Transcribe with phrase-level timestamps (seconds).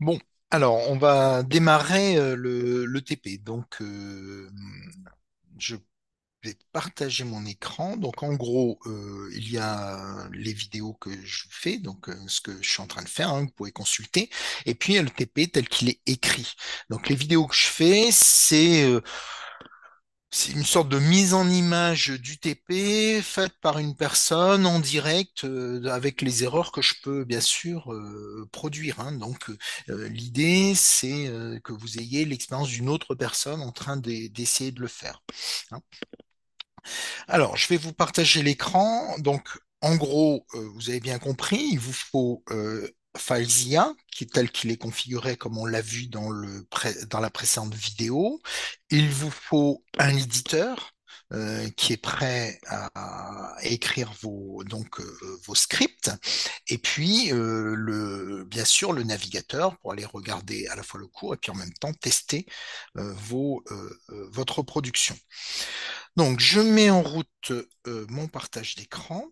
[0.00, 0.18] Bon,
[0.50, 3.38] alors on va démarrer euh, le, TP.
[3.38, 4.48] Donc, euh,
[5.58, 5.76] je
[6.44, 7.96] vais partager mon écran.
[7.96, 12.62] Donc, en gros, euh, il y a les vidéos que je fais, donc ce que
[12.62, 14.30] je suis en train de faire, hein, vous pouvez consulter.
[14.66, 16.54] Et puis, il y a le TP tel qu'il est écrit.
[16.90, 18.88] Donc, les vidéos que je fais, c'est
[20.30, 25.44] c'est une sorte de mise en image du TP faite par une personne en direct
[25.44, 29.00] euh, avec les erreurs que je peux bien sûr euh, produire.
[29.00, 29.12] hein.
[29.12, 29.50] Donc
[29.88, 31.30] euh, l'idée c'est
[31.64, 35.22] que vous ayez l'expérience d'une autre personne en train d'e- d'essayer de le faire.
[35.72, 35.80] hein.
[37.26, 39.16] Alors je vais vous partager l'écran.
[39.18, 39.48] Donc
[39.80, 42.42] en gros, vous avez bien compris, il vous faut
[43.18, 46.66] FileZilla, qui est tel qu'il est configuré comme on l'a vu dans le
[47.10, 48.40] dans la précédente vidéo.
[48.90, 50.92] Il vous faut un éditeur
[51.34, 56.10] euh, qui est prêt à, écrire euh, vos scripts,
[56.68, 61.06] et puis euh, le, bien sûr le navigateur pour aller regarder à la fois le
[61.06, 62.46] cours et puis en même temps tester
[62.94, 65.16] votre production.
[66.16, 67.52] Donc je mets en route
[67.86, 69.26] mon partage d'écran.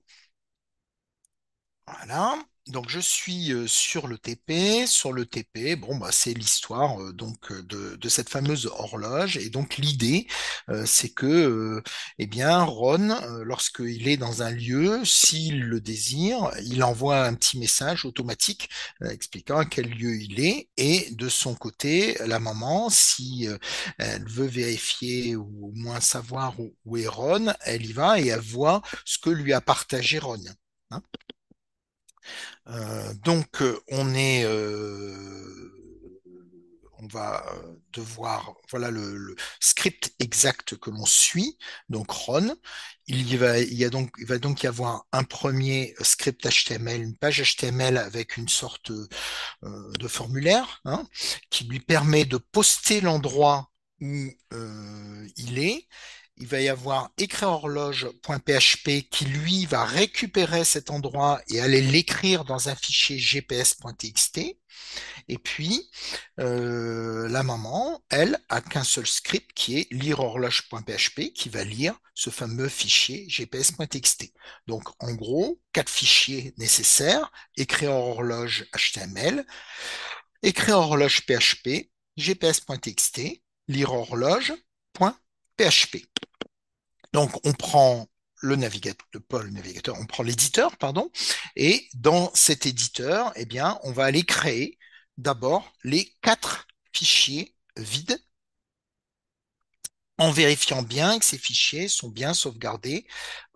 [1.86, 2.36] Voilà.
[2.68, 4.86] Donc je suis sur le TP.
[4.86, 9.36] Sur le TP, bon bah c'est l'histoire donc de, cette fameuse horloge.
[9.36, 10.26] Et donc l'idée,
[10.84, 11.82] c'est que
[12.18, 17.58] eh bien Ron, lorsqu'il est dans un lieu, s'il le désire, il envoie un petit
[17.58, 18.68] message automatique
[19.02, 20.68] euh, expliquant à quel lieu il est.
[20.76, 23.46] Et de son côté, la maman, si
[23.98, 28.26] elle veut vérifier ou au moins savoir où, où est Ron, elle y va et
[28.28, 30.42] elle voit ce que lui a partagé Ron.
[30.90, 31.02] hein.
[32.68, 35.72] Euh, donc, euh, on est, euh,
[36.98, 37.44] on va
[37.92, 41.58] devoir, voilà le, script exact que l'on suit.
[41.88, 42.56] Donc, Ron,
[43.06, 46.46] il y va, il y a donc, il va donc y avoir un premier script
[46.48, 48.90] HTML, une page HTML avec une sorte
[49.62, 51.06] de formulaire hein,
[51.50, 53.70] qui lui permet de poster l'endroit
[54.00, 54.30] où
[55.36, 55.86] il est.
[56.38, 62.44] Il va y avoir écrire horloge.php qui lui va récupérer cet endroit et aller l'écrire
[62.44, 64.40] dans un fichier gps.txt.
[65.28, 65.90] Et puis,
[66.38, 71.98] euh, la maman, elle, a qu'un seul script qui est lire horloge.php qui va lire
[72.14, 74.32] ce fameux fichier gps.txt.
[74.66, 79.46] Donc, en gros, quatre fichiers nécessaires, écrire horloge HTML,
[80.42, 83.92] écrire horloge PHP, gps.txt, lire
[85.58, 86.06] horloge.php.
[87.12, 88.08] Donc, on prend
[88.42, 91.10] le navigateur, pas le navigateur, on prend l'éditeur, pardon,
[91.56, 94.78] et dans cet éditeur, eh bien, on va aller créer
[95.16, 98.18] d'abord les quatre fichiers vides
[100.18, 103.06] en vérifiant bien que ces fichiers sont bien sauvegardés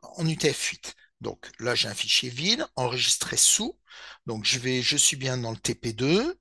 [0.02, 0.94] en UTF-8.
[1.20, 3.78] Donc là, j'ai un fichier vide enregistré sous.
[4.26, 6.34] Donc je vais, je suis bien dans le TP2.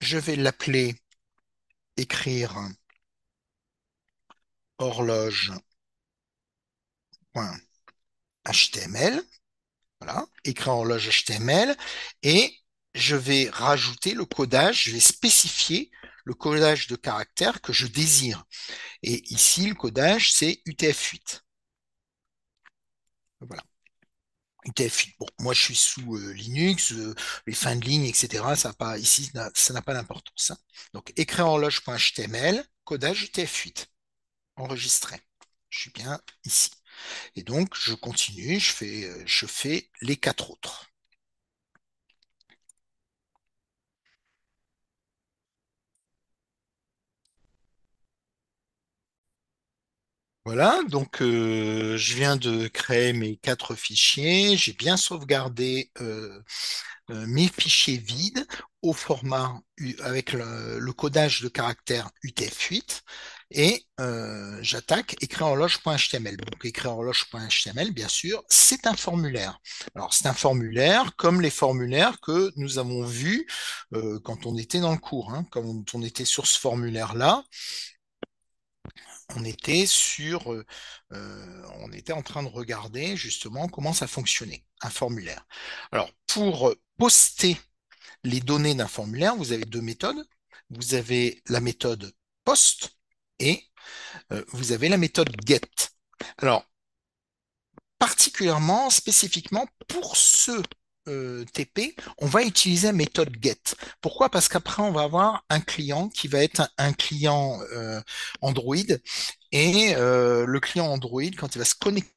[0.00, 0.96] Je vais l'appeler
[1.96, 2.56] écrire
[4.78, 5.62] horloge.html.
[10.00, 11.76] Voilà, écrire horloge HTML.
[12.22, 12.56] Et
[12.94, 15.90] je vais rajouter le codage, je vais spécifier
[16.24, 18.44] le codage de caractères que je désire.
[19.02, 21.40] Et ici, le codage, c'est UTF-8.
[23.40, 23.62] Voilà.
[24.66, 25.14] UTF-8.
[25.18, 27.14] Bon, moi, je suis sous euh, Linux, euh,
[27.46, 28.44] les fins de ligne, etc.
[28.56, 30.50] Ça n'a pas, ici, ça n'a pas d'importance.
[30.50, 30.58] hein.
[30.92, 33.86] Donc, écrire horloge.html, codage UTF-8,
[34.58, 35.16] enregistré.
[35.70, 36.70] Je suis bien ici.
[37.36, 40.86] Et donc, je continue, je fais, euh, les quatre autres.
[50.44, 54.56] Voilà, donc euh, je viens de créer mes quatre fichiers.
[54.56, 56.40] J'ai bien sauvegardé euh,
[57.10, 58.46] mes fichiers vides
[58.82, 59.60] au format
[60.02, 63.02] avec le, le codage de caractère UTF-8
[63.50, 66.36] et euh, j'attaque écrire horloge.html.
[66.36, 69.58] Donc écrire horloge.html, bien sûr, c'est un formulaire.
[69.94, 73.46] Alors c'est un formulaire comme les formulaires que nous avons vus
[73.94, 75.32] euh, quand on était dans le cours.
[75.32, 75.46] hein.
[75.50, 75.64] Quand
[75.94, 77.44] on était sur ce formulaire-là,
[79.36, 80.64] on était sur, euh,
[81.80, 85.46] on était en train de regarder justement comment ça fonctionnait, un formulaire.
[85.92, 87.58] Alors, pour poster
[88.24, 90.26] les données d'un formulaire, vous avez deux méthodes.
[90.70, 92.12] Vous avez la méthode
[92.44, 92.97] post
[93.38, 93.64] et
[94.32, 95.60] euh, vous avez la méthode get.
[96.38, 96.64] Alors,
[97.98, 100.62] particulièrement, spécifiquement pour ce
[101.08, 103.76] euh, TP, on va utiliser la méthode get.
[104.00, 104.30] Pourquoi?
[104.30, 108.00] Parce qu'après, on va avoir un client qui va être un, client euh,
[108.42, 108.76] Android
[109.52, 112.12] et le client Android, quand il va se connecter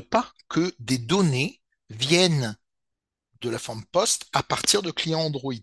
[0.00, 1.60] pas que des données
[1.90, 2.56] viennent
[3.40, 5.54] de la forme post à partir de clients Android.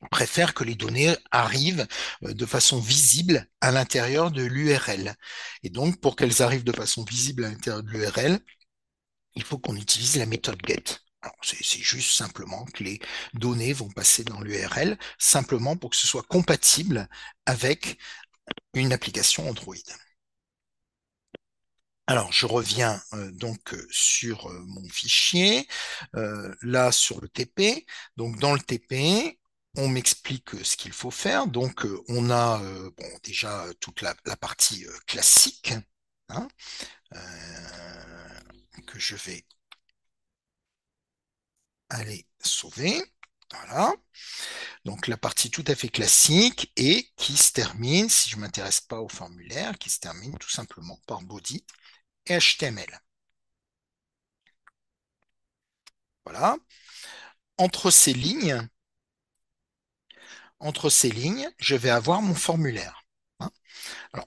[0.00, 1.86] On préfère que les données arrivent
[2.24, 5.14] euh, de façon visible à l'intérieur de l'URL.
[5.62, 8.38] Et donc, pour qu'elles arrivent de façon visible à l'intérieur de l'URL,
[9.34, 10.84] il faut qu'on utilise la méthode get.
[11.42, 13.00] C'est juste simplement que les
[13.32, 17.08] données vont passer dans l'URL, simplement pour que ce soit compatible
[17.46, 17.98] avec
[18.74, 19.74] une application Android.
[22.06, 25.66] Alors, je reviens euh, donc euh, sur euh, mon fichier,
[26.62, 27.86] là sur le TP.
[28.16, 29.38] Donc, dans le TP,
[29.76, 31.46] on m'explique ce qu'il faut faire.
[31.46, 32.60] Donc, on a
[33.22, 35.74] déjà toute la, partie classique
[36.28, 36.48] hein,
[38.86, 39.44] que je vais
[41.88, 43.02] aller sauver.
[43.50, 43.92] Voilà.
[44.84, 48.80] Donc la partie tout à fait classique et qui se termine, si je ne m'intéresse
[48.80, 51.64] pas au formulaire, qui se termine tout simplement par body
[52.26, 53.00] HTML.
[56.24, 56.56] Voilà.
[57.58, 58.68] Entre ces lignes,
[60.58, 63.02] entre ces lignes, je vais avoir mon formulaire.
[63.40, 63.50] Hein.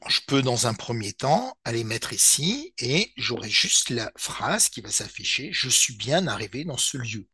[0.08, 4.82] Je peux dans un premier temps aller mettre ici et j'aurai juste la phrase qui
[4.82, 5.50] va s'afficher.
[5.52, 7.28] Je suis bien arrivé dans ce lieu.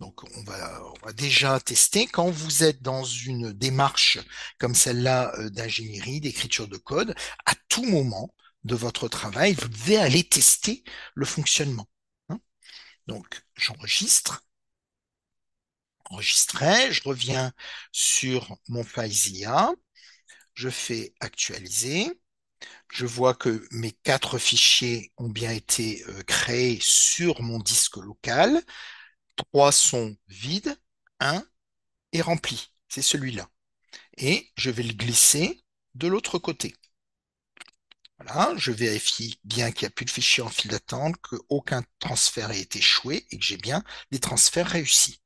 [0.00, 2.06] Donc, on va, déjà tester.
[2.06, 4.18] Quand vous êtes dans une démarche
[4.58, 9.96] comme celle-là euh, d'ingénierie, d'écriture de code, à tout moment de votre travail, vous devez
[9.98, 10.84] aller tester
[11.14, 11.88] le fonctionnement.
[12.28, 12.40] Hein.
[13.06, 14.44] Donc, j'enregistre.
[16.06, 17.52] Enregistré, je reviens
[17.92, 19.72] sur mon FileZilla,
[20.54, 22.20] je fais actualiser.
[22.92, 28.62] Je vois que mes quatre fichiers ont bien été euh, créés sur mon disque local
[29.40, 30.76] trois sont vides,
[31.20, 31.44] un
[32.12, 32.72] est rempli.
[32.88, 33.48] C'est celui-là.
[34.18, 35.64] Et je vais le glisser
[35.94, 36.74] de l'autre côté.
[38.20, 42.50] Voilà, je vérifie bien qu'il n'y a plus de fichiers en file d'attente, qu'aucun transfert
[42.52, 43.82] ait été échoué et que j'ai bien
[44.12, 45.20] des transferts réussis.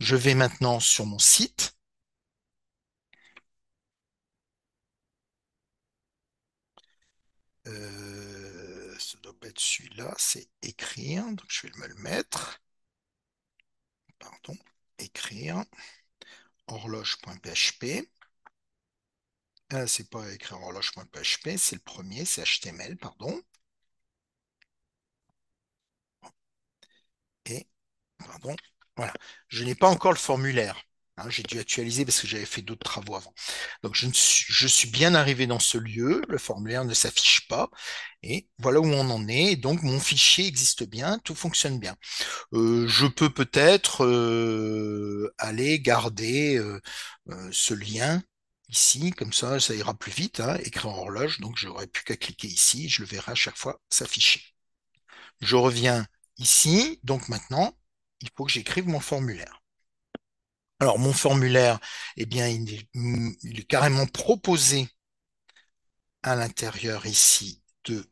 [0.00, 1.76] Je vais maintenant sur mon site.
[7.68, 12.60] Euh, ça doit être celui-là, c'est écrire, donc je vais me le mettre
[14.18, 14.58] pardon,
[14.98, 15.64] écrire
[16.68, 18.06] horloge.php.
[19.72, 23.40] Euh, c'est pas écrire horloge.php, c'est le premier, c'est HTML, pardon.
[27.46, 27.66] Et,
[28.18, 28.56] pardon,
[28.96, 29.12] voilà.
[29.48, 30.86] Je n'ai pas encore le formulaire.
[31.18, 33.32] Hein, j'ai dû actualiser parce que j'avais fait d'autres travaux avant.
[33.82, 37.70] Donc je, suis bien arrivé dans ce lieu, le formulaire ne s'affiche pas,
[38.22, 39.56] et voilà où on en est.
[39.56, 41.96] Donc mon fichier existe bien, tout fonctionne bien.
[42.54, 46.80] Euh, je peux peut-être euh, aller garder euh,
[47.52, 48.22] ce lien
[48.68, 52.48] ici, comme ça, ça ira plus vite, hein, en horloge, donc j'aurais plus qu'à cliquer
[52.48, 54.42] ici, je le verrai à chaque fois s'afficher.
[55.40, 56.06] Je reviens
[56.38, 57.76] ici, donc maintenant,
[58.20, 59.62] il faut que j'écrive mon formulaire.
[60.80, 61.78] Alors, mon formulaire,
[62.16, 64.88] eh bien, il est, carrément proposé
[66.22, 68.04] à l'intérieur ici de,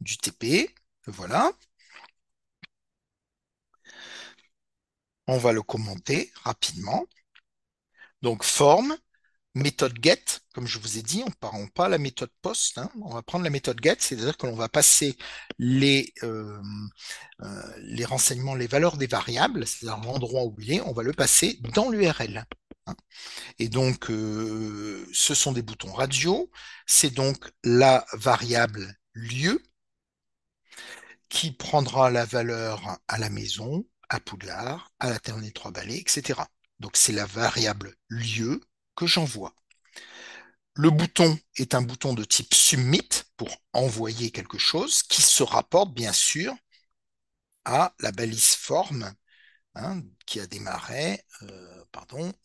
[0.00, 0.74] du TP.
[1.06, 1.52] Voilà.
[5.28, 7.06] On va le commenter rapidement.
[8.22, 8.96] Donc, forme,
[9.56, 10.22] méthode get,
[10.54, 12.90] comme je vous ai dit, on ne parle pas la méthode post, hein.
[13.02, 15.16] on va prendre la méthode get, c'est-à-dire que l'on va passer
[15.58, 16.60] les, euh,
[17.42, 21.12] euh, les renseignements, les valeurs des variables, c'est-à-dire l'endroit où il est, on va le
[21.12, 22.46] passer dans l'URL.
[22.86, 22.96] Hein.
[23.58, 26.50] Et donc, euh, ce sont des boutons radio,
[26.86, 29.62] c'est donc la variable lieu
[31.28, 35.98] qui prendra la valeur à la maison, à Poudlard, à la Terre des Trois Ballets,
[35.98, 36.34] etc.
[36.80, 38.60] Donc, c'est la variable lieu
[38.94, 39.54] que j'envoie.
[40.74, 45.94] Le bouton est un bouton de type submit pour envoyer quelque chose qui se rapporte
[45.94, 46.54] bien sûr
[47.64, 49.14] à la balise forme
[49.76, 51.84] hein, qui a démarré euh,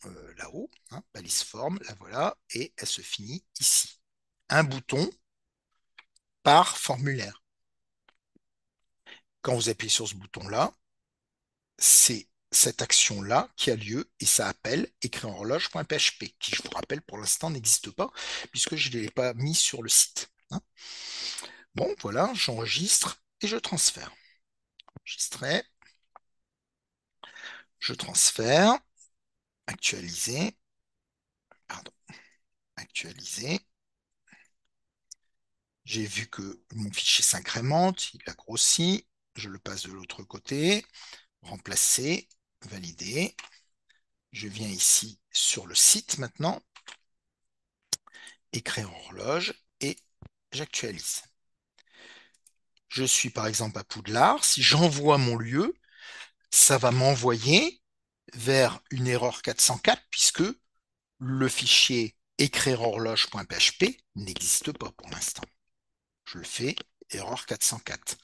[0.06, 4.00] euh, là-haut, hein, balise forme, la voilà, et elle se finit ici.
[4.48, 5.10] Un bouton
[6.42, 7.42] par formulaire.
[9.42, 10.72] Quand vous appuyez sur ce bouton-là,
[11.78, 16.70] c'est cette action-là qui a lieu et ça appelle écrit en horloge.php, qui, je vous
[16.70, 18.12] rappelle, pour l'instant n'existe pas
[18.50, 20.30] puisque je ne l'ai pas mis sur le site.
[20.50, 20.60] Hein.
[21.74, 24.12] Bon, voilà, j'enregistre et je transfère.
[24.96, 25.64] Enregistrer.
[27.78, 28.78] Je transfère.
[29.66, 30.56] Actualiser.
[31.66, 31.92] Pardon.
[32.76, 33.60] Actualiser.
[35.84, 39.06] J'ai vu que mon fichier s'incrémente, il a grossi.
[39.36, 40.84] Je le passe de l'autre côté.
[41.42, 42.28] Remplacer
[42.66, 43.36] valider.
[44.32, 46.60] Je viens ici sur le site maintenant,
[48.52, 49.96] écrire horloge et
[50.52, 51.22] j'actualise.
[52.88, 55.74] je suis par exemple à Poudlard, si j'envoie mon lieu,
[56.50, 57.80] ça va m'envoyer
[58.34, 60.44] vers une erreur 404 puisque
[61.18, 65.44] le fichier écrire-horloge.php n'existe pas pour l'instant.
[66.24, 66.76] Je le fais
[67.10, 68.16] erreur 404.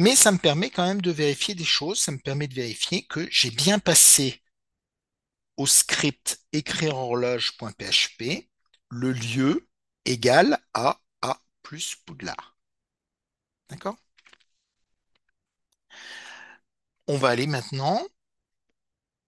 [0.00, 2.00] Mais ça me permet quand même de vérifier des choses.
[2.00, 4.42] Ça me permet de vérifier que j'ai bien passé
[5.58, 8.48] au script écrire-horloge.php
[8.88, 9.68] le lieu
[10.06, 12.56] égal à A plus Poudlard.
[13.68, 13.98] D'accord?
[17.06, 18.02] On va aller maintenant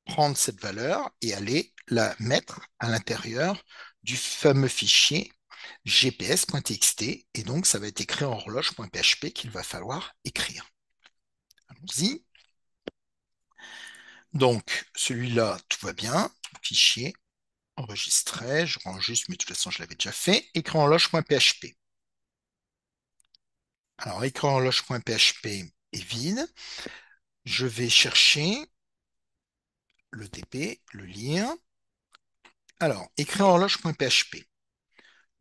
[0.06, 3.62] prendre cette valeur et aller la mettre à l'intérieur
[4.04, 5.30] du fameux fichier
[5.86, 7.02] gps.txt
[7.34, 10.70] et donc ça va être écrit en horloge.php qu'il va falloir écrire.
[11.68, 12.24] Allons-y.
[14.32, 16.30] Donc celui-là, tout va bien.
[16.62, 17.14] Fichier
[17.76, 20.48] enregistré, je rends juste, mais de toute façon je l'avais déjà fait.
[20.54, 21.76] Écrit en horloge.php.
[23.98, 25.46] Alors écrit en horloge.php
[25.92, 26.46] est vide.
[27.44, 28.66] Je vais chercher
[30.10, 31.48] le TP, le lire.
[32.78, 34.44] Alors, écrire horloge.php.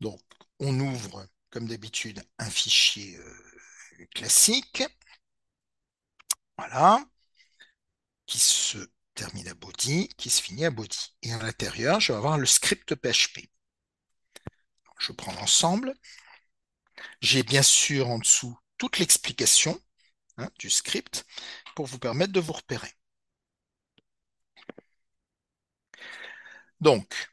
[0.01, 0.19] Donc,
[0.59, 4.83] on ouvre, comme d'habitude, un fichier euh, classique.
[6.57, 7.05] Voilà.
[8.25, 8.77] Qui se
[9.13, 11.15] termine à body, qui se finit à body.
[11.21, 13.49] Et à l'intérieur, je vais avoir le script PHP.
[14.99, 15.93] je prends l'ensemble.
[17.21, 19.79] J'ai bien sûr en dessous toute l'explication
[20.37, 21.25] hein, du script
[21.75, 22.91] pour vous permettre de vous repérer.
[26.79, 27.30] Donc,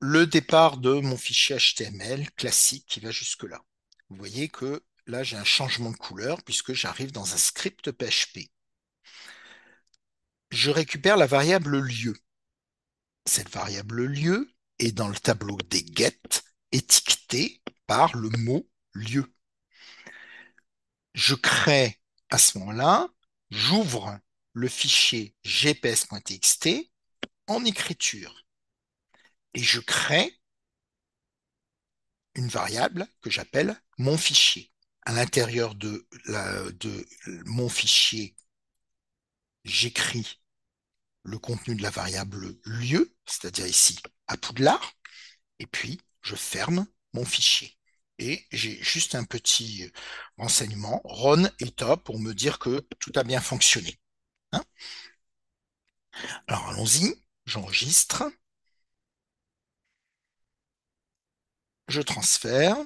[0.00, 3.62] le départ de mon fichier HTML classique qui va jusque-là.
[4.08, 8.50] Vous voyez que là, j'ai un changement de couleur puisque j'arrive dans un script PHP.
[10.50, 12.16] Je récupère la variable lieu.
[13.26, 16.20] Cette variable lieu est dans le tableau des get
[16.72, 19.26] étiquetée par le mot lieu.
[21.14, 22.00] Je crée
[22.30, 23.08] à ce moment-là,
[23.50, 24.18] j'ouvre
[24.52, 26.68] le fichier gps.txt
[27.46, 28.47] en écriture
[29.54, 30.38] et je crée
[32.34, 34.72] une variable que j'appelle mon fichier.
[35.02, 36.06] À l'intérieur de,
[37.46, 38.36] mon fichier,
[39.64, 40.40] j'écris
[41.24, 44.92] le contenu de la variable lieu, c'est-à-dire ici à Poudlard,
[45.58, 47.76] et puis je ferme mon fichier.
[48.18, 49.90] Et j'ai juste un petit
[50.36, 53.98] renseignement, run est top pour me dire que tout a bien fonctionné.
[54.52, 54.62] Hein
[56.46, 57.14] Alors allons-y,
[57.46, 58.24] j'enregistre.
[61.88, 62.76] Je transfère.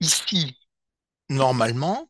[0.00, 0.56] Ici,
[1.30, 2.08] normalement,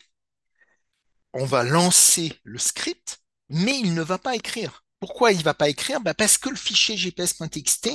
[1.33, 4.85] on va lancer le script, mais il ne va pas écrire.
[5.01, 6.01] Pourquoi il ne va pas écrire?
[6.01, 7.91] Bah, Parce que le fichier gps.txt,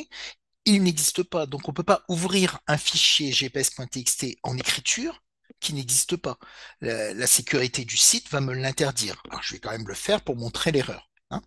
[0.65, 1.45] il n'existe pas.
[1.45, 5.21] Donc on ne peut pas ouvrir un fichier gps.txt en écriture
[5.61, 6.37] qui n'existe pas.
[6.81, 9.21] La, sécurité du site va me l'interdire.
[9.29, 11.09] Alors, je vais quand même le faire pour montrer l'erreur.
[11.29, 11.41] Hein.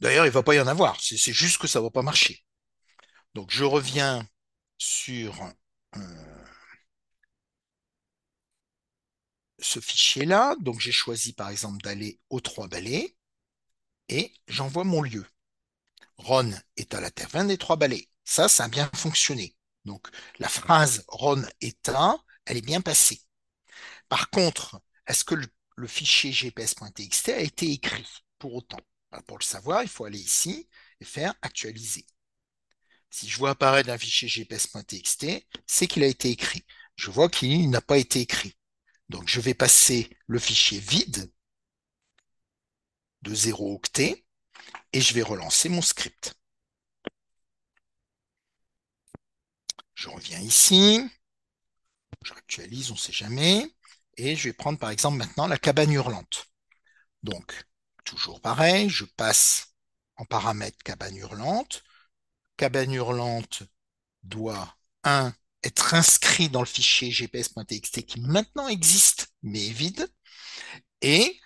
[0.00, 1.00] D'ailleurs, il ne va pas y en avoir.
[1.00, 2.44] C'est juste que ça ne va pas marcher.
[3.34, 4.26] Donc, je reviens
[4.78, 5.40] sur
[5.96, 6.44] euh,
[9.60, 10.56] ce fichier-là.
[10.60, 13.16] Donc, j'ai choisi, par exemple, d'aller aux trois balais
[14.08, 15.26] et j'envoie mon lieu.
[16.18, 18.08] Ron est à la terre des trois balais.
[18.24, 19.53] Ça, ça a bien fonctionné.
[19.84, 23.20] Donc, la phrase Ron est un, elle est bien passée.
[24.08, 28.06] Par contre, est-ce que le, fichier gps.txt a été écrit?
[28.38, 28.80] Pour autant
[29.26, 30.68] Pour le savoir, il faut aller ici
[31.00, 32.06] et faire actualiser.
[33.10, 35.26] Si je vois apparaître un fichier gps.txt,
[35.66, 36.64] c'est qu'il a été écrit.
[36.96, 38.56] Je vois qu'il n'a pas été écrit.
[39.08, 41.30] Donc, je vais passer le fichier vide
[43.22, 44.24] de 0 octet
[44.92, 46.34] et je vais relancer mon script.
[49.94, 51.00] Je reviens ici,
[52.24, 53.74] j'actualise, on ne sait jamais,
[54.16, 56.46] et je vais prendre par exemple maintenant la cabane hurlante.
[57.22, 57.64] Donc,
[58.04, 59.74] toujours pareil, je passe
[60.16, 61.82] en paramètre cabane hurlante.
[62.56, 63.62] Cabane hurlante
[64.22, 70.08] doit, 1, être inscrit dans le fichier gps.txt qui maintenant existe, mais est vide.
[71.00, 71.40] Et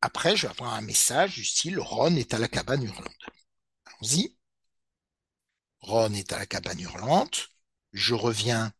[0.00, 3.26] après, je vais avoir un message du style Ron est à la cabane hurlante.
[3.86, 4.36] Allons-y.
[5.80, 7.50] Ron est à la cabane hurlante.
[7.92, 8.72] Je reviens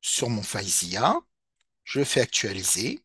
[0.00, 1.20] sur mon FileZilla.
[1.84, 3.04] Je fais actualiser.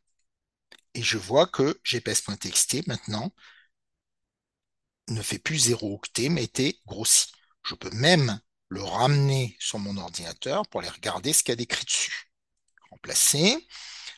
[0.93, 3.33] Et je vois que gps.txt maintenant
[5.09, 7.27] ne fait plus 0 octet, mais était grossi.
[7.63, 8.39] Je peux même
[8.69, 12.31] le ramener sur mon ordinateur pour aller regarder ce qu'il y a d'écrit dessus.
[12.91, 13.67] Remplacer.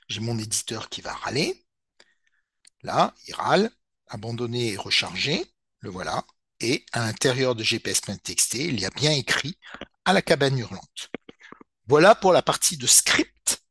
[0.07, 1.65] J'ai mon éditeur qui va râler.
[2.83, 3.71] Là, il râle.
[4.07, 5.43] abandonné et rechargé,
[5.79, 6.25] le voilà,
[6.65, 9.57] et à l'intérieur de gps.txt, il y a bien écrit
[10.03, 11.12] à la cabane hurlante.
[11.88, 13.63] Voilà pour la partie de script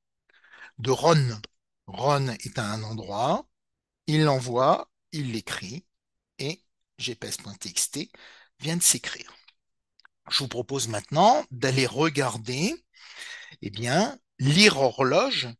[0.79, 1.41] de Ron.
[1.87, 3.49] Ron est à un endroit,
[4.07, 5.85] il l'envoie, il l'écrit,
[6.39, 6.63] et
[6.99, 8.09] gps.txt
[8.61, 9.35] vient de s'écrire.
[10.31, 12.75] Je vous propose maintenant d'aller regarder,
[13.61, 15.55] eh bien, horloge.php.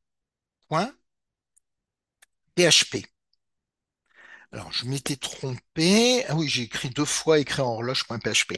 [4.55, 6.25] Alors, je m'étais trompé.
[6.29, 8.55] Ah oui, j'ai écrit deux fois écrire horloge.php.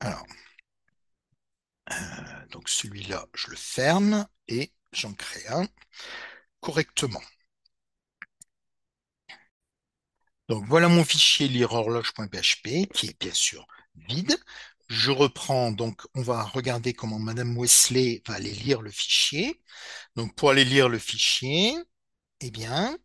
[0.00, 0.26] Alors,
[1.90, 5.66] euh, donc celui-là, je le ferme et j'en crée un
[6.60, 7.22] correctement.
[10.48, 13.66] Donc voilà mon fichier lire horloge.php qui est bien sûr
[14.08, 14.36] vide.
[14.88, 19.60] Je reprends, donc on va regarder comment Madame Wesley va aller lire le fichier.
[20.16, 21.76] Donc pour aller lire le fichier,
[22.40, 22.98] eh bien,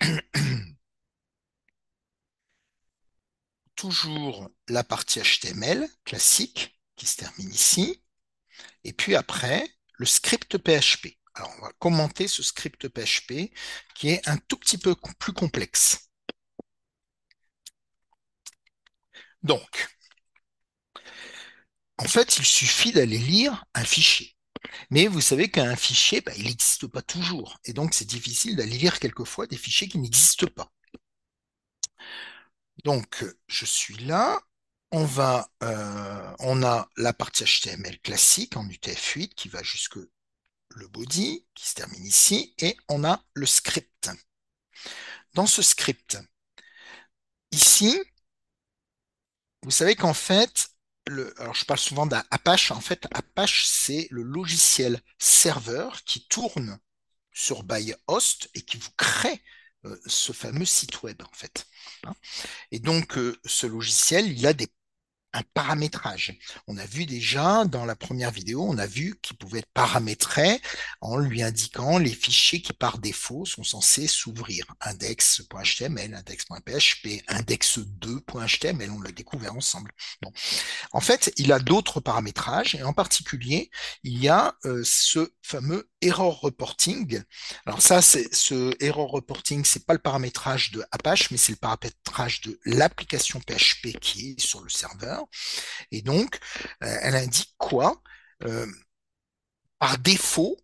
[3.76, 8.02] toujours la partie HTML classique qui se termine ici.
[8.84, 11.18] Et puis après, le script PHP.
[11.34, 13.52] Alors on va commenter ce script PHP
[13.94, 16.08] qui est un tout petit peu plus complexe.
[19.42, 19.86] Donc,
[21.98, 24.36] en fait, il suffit d'aller lire un fichier.
[24.90, 27.58] Mais vous savez qu'un fichier, bah, il n'existe pas toujours.
[27.64, 30.72] Et donc, c'est difficile d'aller lire quelquefois des fichiers qui n'existent pas.
[32.86, 34.40] Donc, je suis là.
[34.92, 39.98] On va, euh, on a la partie HTML classique en UTF-8 qui va jusque
[40.68, 44.10] le body qui se termine ici et on a le script.
[45.34, 46.16] Dans ce script,
[47.50, 48.00] ici,
[49.64, 50.68] vous savez qu'en fait,
[51.38, 56.78] alors je parle souvent d'Apache, en fait, Apache, c'est le logiciel serveur qui tourne
[57.32, 59.42] sur ByHost et qui vous crée
[60.06, 61.66] ce fameux site web, en fait.
[62.04, 62.14] Hein.
[62.70, 64.68] Et donc, euh, ce logiciel, il a des
[65.36, 66.38] un paramétrage.
[66.66, 70.60] On a vu déjà dans la première vidéo, on a vu qu'il pouvait être paramétré
[71.00, 74.66] en lui indiquant les fichiers qui par défaut sont censés s'ouvrir.
[74.80, 79.92] Index.html, index.php, index2.html, on l'a découvert ensemble.
[80.92, 83.70] En fait, il a d'autres paramétrages et en particulier,
[84.02, 87.22] il y a euh, ce fameux error reporting.
[87.66, 91.58] Alors ça, c'est ce error reporting, c'est pas le paramétrage de Apache, mais c'est le
[91.58, 95.25] paramétrage de l'application PHP qui est sur le serveur.
[95.90, 96.38] Et donc,
[96.82, 98.02] euh, elle indique quoi?
[98.44, 98.66] Euh,
[99.78, 100.56] Par défaut,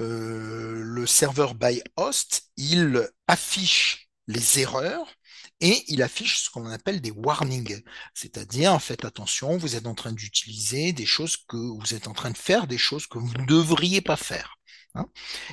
[0.00, 5.12] euh, le serveur by host, il affiche les erreurs
[5.60, 7.82] et il affiche ce qu'on appelle des warnings,
[8.14, 12.30] c'est-à-dire faites attention, vous êtes en train d'utiliser des choses que vous êtes en train
[12.30, 14.56] de faire, des choses que vous ne devriez pas faire.
[14.96, 15.06] Hein.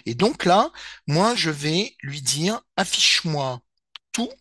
[0.07, 0.71] et donc là,
[1.05, 3.61] moi, je vais lui dire affiche-moi
[4.11, 4.31] tout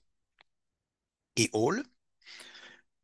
[1.37, 1.83] et all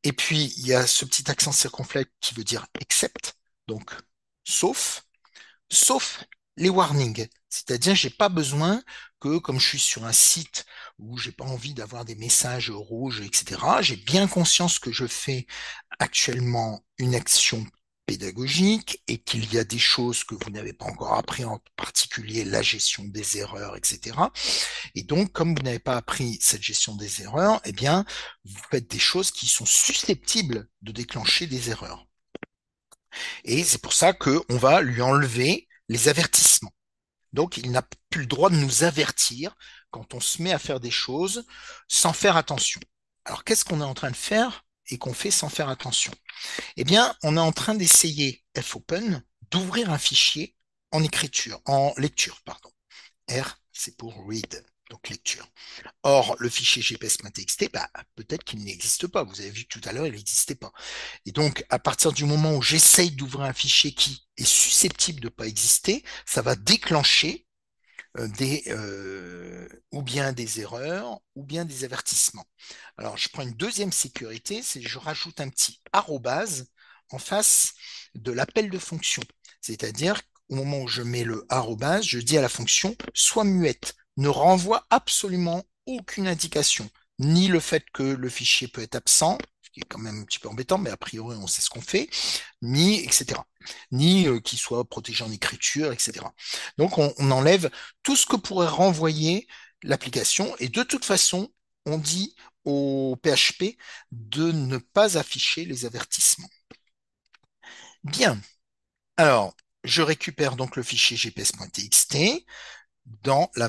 [0.05, 3.35] et puis, il y a ce petit accent circonflexe qui veut dire except,
[3.69, 3.93] donc
[4.45, 5.05] sauf,
[5.71, 6.25] sauf
[6.57, 7.29] les warnings.
[7.49, 8.83] C'est-à-dire, j'ai pas besoin
[9.21, 10.67] que, comme je suis sur un site
[10.99, 15.47] où j'ai pas envie d'avoir des messages rouges, etc., j'ai bien conscience que je fais
[15.99, 17.65] actuellement une action
[18.07, 22.45] pédagogique et qu'il y a des choses que vous n'avez pas encore appris, en particulier
[22.45, 24.17] la gestion des erreurs, etc.
[24.95, 28.05] Et donc, comme vous n'avez pas appris cette gestion des erreurs, eh bien,
[28.45, 32.07] vous faites des choses qui sont susceptibles de déclencher des erreurs.
[33.45, 36.75] Et c'est pour ça qu'on va lui enlever les avertissements.
[37.33, 39.55] Donc, il n'a plus le droit de nous avertir
[39.91, 41.47] quand on se met à faire des choses
[41.89, 42.81] sans faire attention.
[43.25, 44.65] Alors, qu'est-ce qu'on est en train de faire?
[44.89, 46.13] Et qu'on fait sans faire attention
[46.77, 50.57] Eh bien, on est en train d'essayer fopen d'ouvrir un fichier
[50.91, 52.71] en écriture, en lecture, pardon.
[53.31, 55.49] R, c'est pour read, donc lecture.
[56.03, 59.25] Or, le fichier gps.txt, bah, peut-être qu'il n'existe pas.
[59.25, 60.73] Vous avez vu tout à l'heure, il n'existait pas.
[61.25, 65.27] Et donc, à partir du moment où j'essaye d'ouvrir un fichier qui est susceptible de
[65.27, 67.47] ne pas exister, ça va déclencher
[68.19, 72.47] des, euh, ou bien des erreurs, ou bien des avertissements.
[72.99, 76.67] Alors, je prends une deuxième sécurité, c'est je rajoute un petit arrobase
[77.11, 77.73] en face
[78.15, 79.23] de l'appel de fonction.
[79.61, 83.95] C'est-à-dire au moment où je mets le arrobase, je dis à la fonction soit muette,
[84.19, 89.71] ne renvoie absolument aucune indication, ni le fait que le fichier peut être absent, ce
[89.71, 91.81] qui est quand même un petit peu embêtant, mais a priori on sait ce qu'on
[91.81, 92.09] fait,
[92.61, 93.41] ni etc.
[93.91, 96.33] Ni euh, qu'il soit protégé en écriture, etc.
[96.79, 97.71] Donc on, on enlève
[98.03, 99.47] tout ce que pourrait renvoyer
[99.83, 101.53] l'application, et de toute façon,
[101.87, 103.77] on dit au PHP
[104.13, 106.49] de ne pas afficher les avertissements.
[108.05, 108.41] Bien.
[109.17, 112.17] Alors, je récupère donc le fichier gps.txt
[113.23, 113.69] dans la,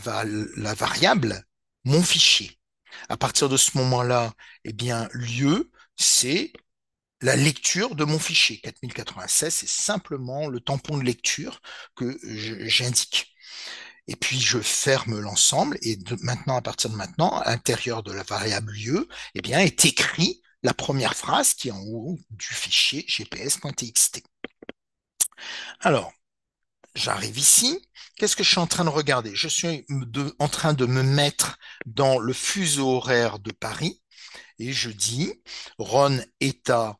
[0.58, 1.45] la variable
[1.86, 2.60] mon fichier.
[3.10, 6.53] À partir de ce moment-là, eh bien, lieu, c'est
[7.23, 8.59] la lecture de mon fichier.
[8.59, 11.62] 4096, c'est simplement le tampon de lecture
[11.95, 12.19] que
[12.67, 13.33] j'indique.
[14.07, 18.23] Et puis je ferme l'ensemble et maintenant, à partir de maintenant, à l'intérieur de la
[18.23, 23.05] variable lieu, eh bien, est écrit la première phrase qui est en haut du fichier
[23.07, 24.21] gps.txt.
[25.79, 26.12] Alors,
[26.95, 27.88] j'arrive ici.
[28.17, 29.33] Qu'est-ce que je suis en train de regarder?
[29.33, 29.86] Je suis
[30.39, 34.01] en train de me mettre dans le fuseau horaire de Paris
[34.59, 35.41] et je dis
[35.77, 36.99] Ron état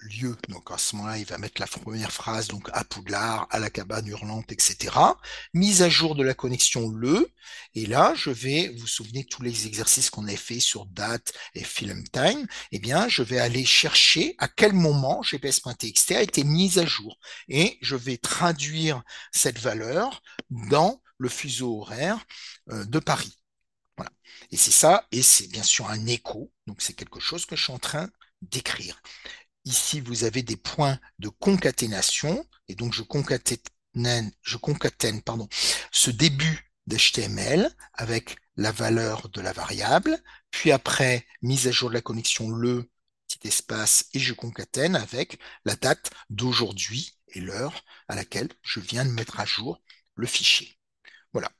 [0.00, 0.36] lieu.
[0.48, 3.70] Donc à ce moment-là, il va mettre la première phrase, donc à Poudlard, à la
[3.70, 4.94] cabane hurlante, etc.
[5.54, 7.30] Mise à jour de la connexion le.
[7.74, 11.32] Et là, je vais, vous vous souvenez tous les exercices qu'on a fait sur date
[11.54, 16.44] et film time, eh bien, je vais aller chercher à quel moment gps.txt a été
[16.44, 17.18] mise à jour.
[17.48, 22.24] Et je vais traduire cette valeur dans le fuseau horaire
[22.70, 23.38] euh, de Paris.
[23.96, 24.12] Voilà.
[24.50, 27.64] Et c'est ça, et c'est bien sûr un écho, donc c'est quelque chose que je
[27.64, 28.08] suis en train
[28.42, 29.02] d'écrire.
[29.68, 33.60] Ici, vous avez des points de concaténation, et donc je concatène,
[34.42, 34.56] je
[35.20, 35.46] pardon,
[35.92, 40.18] ce début d'HTML avec la valeur de la variable,
[40.50, 42.90] puis après, mise à jour de la connexion le
[43.26, 49.04] petit espace, et je concatène avec la date d'aujourd'hui et l'heure à laquelle je viens
[49.04, 49.82] de mettre à jour
[50.14, 50.78] le fichier.
[51.34, 51.52] Voilà.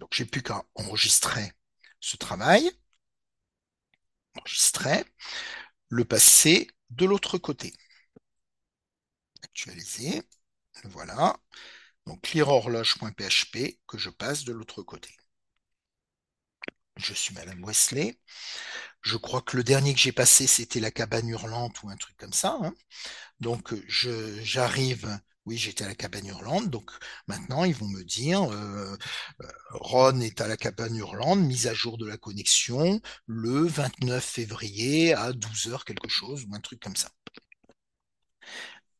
[0.00, 1.52] Donc, j'ai plus qu'à enregistrer
[2.00, 2.68] ce travail,
[4.34, 5.04] enregistrer,
[5.90, 7.72] le passer de l'autre côté.
[9.44, 10.22] Actualiser.
[10.84, 11.36] Voilà.
[12.06, 15.16] Donc clearhorloge.php que je passe de l'autre côté.
[16.96, 18.18] Je suis Madame Wesley.
[19.02, 22.16] Je crois que le dernier que j'ai passé, c'était la cabane hurlante ou un truc
[22.16, 22.58] comme ça.
[22.62, 22.74] Hein.
[23.40, 26.70] Donc j'arrive, oui, j'étais à la cabane hurlante.
[26.70, 26.90] Donc
[27.26, 28.96] maintenant, ils vont me dire, euh,
[29.40, 34.24] euh, Ron est à la cabane hurlante, mise à jour de la connexion le 29
[34.24, 37.10] février à 12h quelque chose ou un truc comme ça.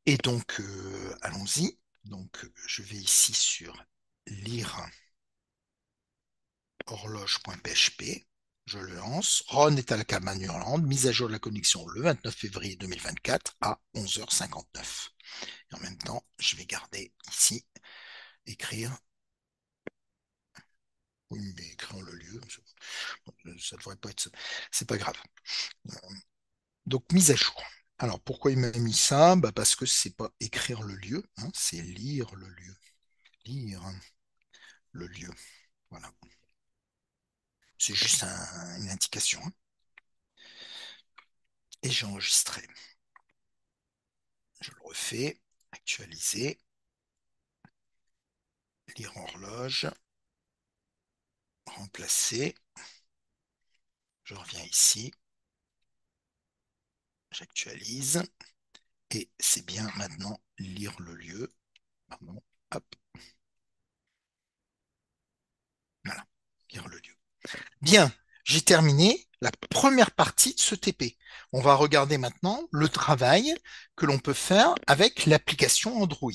[0.07, 1.78] Et donc, euh, allons-y.
[2.05, 3.85] Donc, je vais ici sur
[4.26, 4.87] lire
[6.87, 8.26] horloge.php.
[8.66, 9.42] Je le lance.
[9.48, 12.76] Ron est à la cabane hurlante, mise à jour de la connexion le 29 février
[12.76, 15.12] 2024 à 11h59.
[15.71, 17.64] Et en même temps, je vais garder ici,
[18.47, 18.97] écrire.
[21.31, 22.40] Oui, mais écrire le lieu,
[23.59, 24.29] ça devrait pas être.
[24.71, 25.16] C'est pas grave.
[26.87, 27.62] Donc, mise à jour.
[27.99, 29.37] Alors, pourquoi il m'a mis ça?
[29.37, 32.77] Bah Parce que c'est pas écrire le lieu, hein, c'est lire le lieu.
[33.47, 33.83] Lire
[34.92, 35.31] le lieu.
[35.90, 36.12] Voilà.
[37.79, 39.40] C'est juste une indication.
[39.45, 39.53] Hein.
[41.83, 42.62] Et j'ai enregistré.
[44.62, 45.40] Je le refais.
[45.72, 46.59] Actualiser.
[48.96, 49.90] Lire horloge.
[51.66, 52.55] Remplacer.
[54.25, 55.12] Je reviens ici.
[57.33, 58.22] J'actualise.
[59.11, 61.53] Et c'est bien maintenant lire le lieu.
[62.07, 62.42] Pardon.
[62.70, 62.94] Hop.
[66.05, 66.25] Voilà.
[66.70, 67.16] Lire le lieu.
[67.81, 68.14] Bien.
[68.44, 71.16] J'ai terminé la première partie de ce TP.
[71.52, 73.52] On va regarder maintenant le travail
[73.96, 76.31] que l'on peut faire avec l'application Android.